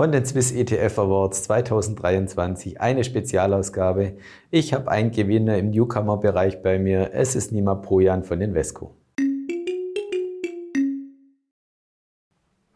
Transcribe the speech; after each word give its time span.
von 0.00 0.12
den 0.12 0.24
Swiss 0.24 0.50
ETF 0.50 0.98
Awards 0.98 1.42
2023, 1.42 2.80
eine 2.80 3.04
Spezialausgabe. 3.04 4.14
Ich 4.50 4.72
habe 4.72 4.90
einen 4.90 5.10
Gewinner 5.10 5.58
im 5.58 5.68
Newcomer-Bereich 5.72 6.62
bei 6.62 6.78
mir. 6.78 7.10
Es 7.12 7.36
ist 7.36 7.52
Nima 7.52 7.74
Pojan 7.74 8.24
von 8.24 8.40
Invesco. 8.40 8.96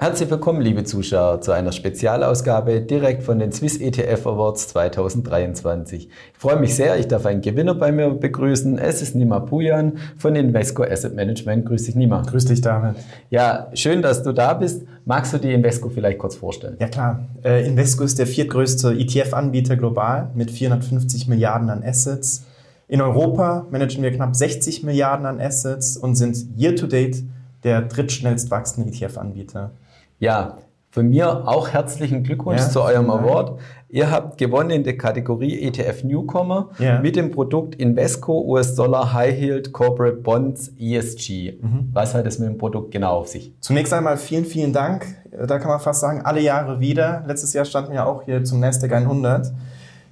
Herzlich 0.05 0.31
willkommen, 0.31 0.61
liebe 0.61 0.85
Zuschauer, 0.85 1.41
zu 1.41 1.53
einer 1.53 1.73
Spezialausgabe 1.73 2.83
direkt 2.83 3.23
von 3.23 3.39
den 3.39 3.53
Swiss 3.53 3.79
ETF 3.79 4.27
Awards 4.27 4.69
2023. 4.69 6.09
Ich 6.09 6.39
freue 6.39 6.61
mich 6.61 6.75
sehr, 6.75 6.99
ich 6.99 7.09
darf 7.09 7.25
einen 7.25 7.41
Gewinner 7.41 7.75
bei 7.75 7.91
mir 7.91 8.11
begrüßen. 8.11 8.77
Es 8.77 9.01
ist 9.01 9.15
Nima 9.15 9.41
Pujan 9.41 9.95
von 10.19 10.37
Invesco 10.37 10.83
Asset 10.83 11.15
Management. 11.15 11.65
Grüß 11.65 11.85
dich, 11.85 11.95
Nima. 11.95 12.21
Grüß 12.21 12.45
dich, 12.45 12.61
David. 12.61 12.97
Ja, 13.31 13.71
schön, 13.73 14.03
dass 14.03 14.23
du 14.23 14.33
da 14.33 14.53
bist. 14.53 14.83
Magst 15.07 15.33
du 15.33 15.39
die 15.39 15.55
Invesco 15.55 15.89
vielleicht 15.89 16.19
kurz 16.19 16.37
vorstellen? 16.37 16.77
Ja, 16.81 16.89
klar. 16.89 17.25
Äh, 17.43 17.67
Invesco 17.67 18.05
ist 18.05 18.19
der 18.19 18.27
viertgrößte 18.27 18.93
ETF-Anbieter 18.93 19.77
global 19.77 20.29
mit 20.35 20.51
450 20.51 21.29
Milliarden 21.29 21.71
an 21.71 21.83
Assets. 21.83 22.45
In 22.89 23.01
Europa 23.01 23.67
managen 23.71 24.03
wir 24.03 24.13
knapp 24.13 24.37
60 24.37 24.83
Milliarden 24.83 25.25
an 25.25 25.41
Assets 25.41 25.97
und 25.97 26.15
sind 26.15 26.37
year-to-date 26.59 27.25
der 27.65 27.83
drittschnellst 27.83 28.51
wachsende 28.51 28.91
ETF-Anbieter. 28.91 29.73
Ja, 30.19 30.59
von 30.95 31.09
mir 31.09 31.49
auch 31.49 31.71
herzlichen 31.71 32.23
Glückwunsch 32.23 32.61
ja, 32.61 32.71
zu 32.71 32.81
eurem 32.81 33.11
Award. 33.11 33.59
Ihr 33.89 34.13
habt 34.13 34.39
gewonnen 34.39 34.71
in 34.71 34.85
der 34.85 34.97
Kategorie 34.97 35.61
ETF 35.63 36.05
Newcomer 36.05 36.71
ja. 36.79 37.01
mit 37.01 37.17
dem 37.17 37.33
Produkt 37.33 37.75
Invesco 37.75 38.43
US-Dollar 38.43 39.13
High 39.13 39.41
Yield 39.41 39.73
Corporate 39.73 40.19
Bonds 40.19 40.73
ESG. 40.79 41.59
Mhm. 41.61 41.89
Was 41.93 42.15
hat 42.15 42.27
es 42.27 42.39
mit 42.39 42.49
dem 42.49 42.59
Produkt 42.59 42.93
genau 42.93 43.19
auf 43.19 43.27
sich? 43.27 43.53
Zunächst 43.59 43.93
einmal 43.93 44.17
vielen, 44.19 44.45
vielen 44.45 44.73
Dank. 44.73 45.07
Da 45.33 45.59
kann 45.59 45.67
man 45.69 45.81
fast 45.81 46.01
sagen, 46.01 46.23
alle 46.23 46.41
Jahre 46.41 46.79
wieder. 46.79 47.25
Letztes 47.27 47.53
Jahr 47.55 47.65
standen 47.65 47.93
wir 47.93 48.07
auch 48.07 48.23
hier 48.23 48.45
zum 48.45 48.61
Nasdaq 48.61 48.93
100. 48.93 49.53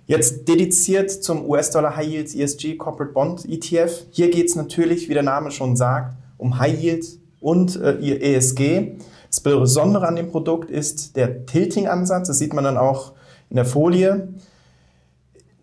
Jetzt 0.06 0.48
dediziert 0.48 1.12
zum 1.12 1.48
US-Dollar 1.48 1.94
High 1.94 2.08
Yield 2.08 2.34
ESG 2.34 2.76
Corporate 2.76 3.12
Bond 3.12 3.44
ETF. 3.48 4.06
Hier 4.10 4.32
geht 4.32 4.46
es 4.46 4.56
natürlich, 4.56 5.08
wie 5.08 5.14
der 5.14 5.22
Name 5.22 5.52
schon 5.52 5.76
sagt, 5.76 6.16
um 6.38 6.58
High 6.58 6.82
Yield 6.82 7.21
und 7.42 7.76
äh, 7.76 8.34
ESG. 8.34 8.92
Das 9.28 9.40
Besondere 9.40 10.06
an 10.06 10.16
dem 10.16 10.30
Produkt 10.30 10.70
ist 10.70 11.16
der 11.16 11.46
Tilting-Ansatz. 11.46 12.28
Das 12.28 12.38
sieht 12.38 12.54
man 12.54 12.64
dann 12.64 12.76
auch 12.76 13.12
in 13.50 13.56
der 13.56 13.64
Folie. 13.64 14.28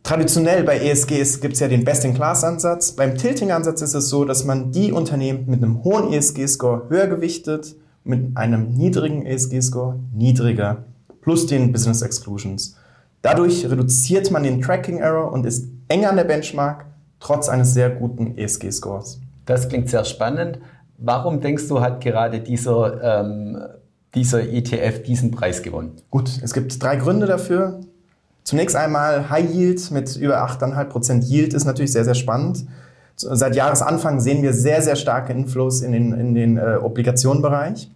Traditionell 0.04 0.64
bei 0.64 0.80
ESGs 0.80 1.40
gibt 1.40 1.54
es 1.54 1.60
ja 1.60 1.68
den 1.68 1.84
Best-in-Class-Ansatz. 1.84 2.94
Beim 2.94 3.16
Tilting-Ansatz 3.16 3.82
ist 3.82 3.94
es 3.94 4.10
so, 4.10 4.26
dass 4.26 4.44
man 4.44 4.72
die 4.72 4.92
Unternehmen 4.92 5.46
mit 5.48 5.62
einem 5.62 5.84
hohen 5.84 6.12
ESG-Score 6.12 6.90
höher 6.90 7.08
gewichtet, 7.08 7.76
mit 8.04 8.36
einem 8.36 8.74
niedrigen 8.74 9.26
ESG-Score 9.26 10.00
niedriger, 10.14 10.86
plus 11.22 11.46
den 11.46 11.72
Business 11.72 12.02
Exclusions. 12.02 12.76
Dadurch 13.22 13.70
reduziert 13.70 14.32
man 14.32 14.44
den 14.44 14.62
Tracking-Error 14.62 15.32
und 15.32 15.46
ist 15.46 15.68
enger 15.90 16.10
an 16.10 16.16
der 16.16 16.24
Benchmark, 16.24 16.86
trotz 17.20 17.50
eines 17.50 17.74
sehr 17.74 17.90
guten 17.92 18.36
ESG-Scores. 18.36 19.20
Das 19.46 19.68
klingt 19.68 19.90
sehr 19.90 20.06
spannend. 20.06 20.60
Warum 21.02 21.40
denkst 21.40 21.68
du, 21.68 21.82
hat 21.82 22.02
gerade 22.02 22.40
dieser, 22.40 23.22
ähm, 23.22 23.58
dieser 24.16 24.42
ETF 24.42 25.04
diesen 25.04 25.32
Preis 25.32 25.62
gewonnen? 25.62 25.94
Gut, 26.10 26.30
es 26.44 26.54
gibt 26.54 26.82
drei 26.82 26.98
Gründe 26.98 27.26
dafür. 27.26 27.82
Zunächst 28.44 28.76
einmal 28.76 29.30
High 29.30 29.54
Yield 29.54 29.92
mit 29.92 30.16
über 30.16 30.44
8,5% 30.44 31.24
Yield 31.24 31.54
ist 31.54 31.66
natürlich 31.66 31.92
sehr, 31.92 32.06
sehr 32.06 32.16
spannend. 32.16 32.66
Seit 33.16 33.56
Jahresanfang 33.56 34.20
sehen 34.20 34.42
wir 34.44 34.54
sehr, 34.54 34.82
sehr 34.82 34.96
starke 34.96 35.34
Inflows 35.34 35.82
in 35.82 35.92
den, 35.92 36.14
in 36.14 36.34
den 36.34 36.58
äh, 36.58 36.78
Obligationenbereich. 36.82 37.92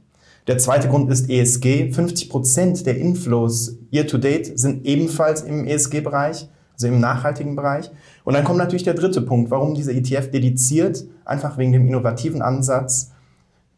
Der 0.47 0.57
zweite 0.57 0.89
Grund 0.89 1.09
ist 1.09 1.29
ESG. 1.29 1.91
50% 1.93 2.83
der 2.83 2.97
Inflows 2.97 3.77
year 3.91 4.05
to 4.05 4.17
date 4.17 4.59
sind 4.59 4.85
ebenfalls 4.85 5.41
im 5.41 5.65
ESG-Bereich 5.65 6.49
also 6.73 6.87
im 6.87 6.99
nachhaltigen 6.99 7.55
Bereich. 7.55 7.89
Und 8.23 8.33
dann 8.33 8.43
kommt 8.43 8.57
natürlich 8.57 8.83
der 8.83 8.93
dritte 8.93 9.21
Punkt, 9.21 9.51
warum 9.51 9.73
dieser 9.73 9.93
ETF 9.93 10.31
dediziert, 10.31 11.05
einfach 11.25 11.57
wegen 11.57 11.71
dem 11.71 11.87
innovativen 11.87 12.41
Ansatz 12.41 13.11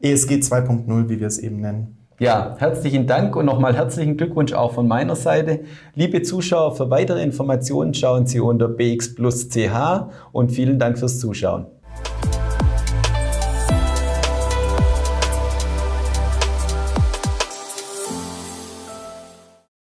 ESG 0.01 0.35
2.0, 0.35 1.09
wie 1.09 1.19
wir 1.19 1.27
es 1.27 1.39
eben 1.39 1.61
nennen. 1.61 1.97
Ja, 2.17 2.55
herzlichen 2.59 3.07
Dank 3.07 3.35
und 3.35 3.45
nochmal 3.45 3.75
herzlichen 3.75 4.15
Glückwunsch 4.15 4.53
auch 4.53 4.73
von 4.73 4.87
meiner 4.87 5.17
Seite. 5.17 5.65
Liebe 5.95 6.21
Zuschauer, 6.21 6.75
für 6.75 6.89
weitere 6.89 7.21
Informationen 7.21 7.93
schauen 7.93 8.25
Sie 8.25 8.39
unter 8.39 8.69
bxplus.ch 8.69 10.05
und 10.31 10.51
vielen 10.53 10.79
Dank 10.79 10.97
fürs 10.97 11.19
Zuschauen. 11.19 11.65